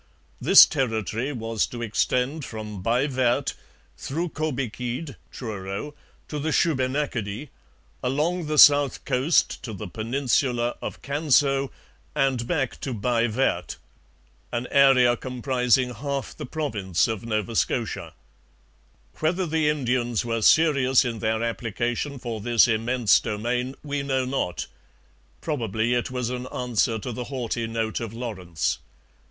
[0.41, 3.53] This territory was to extend from Baie Verte
[3.99, 5.93] through Cobequid (Truro)
[6.27, 7.49] to the Shubenacadie,
[8.01, 11.69] along the south coast to the peninsula of Canso,
[12.15, 13.75] and back to Baie Verte
[14.51, 18.13] an area comprising half the province of Nova Scotia.
[19.19, 24.65] Whether the Indians were serious in their application for this immense domain, we know not;
[25.41, 28.79] probably it was an answer to the haughty note of Lawrence.